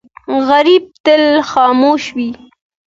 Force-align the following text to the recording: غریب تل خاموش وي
غریب 0.47 0.83
تل 1.03 1.23
خاموش 1.49 2.03
وي 2.15 2.29